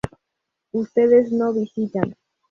Ustedes 0.73 1.31
no 1.31 1.53
visitan 1.53 2.15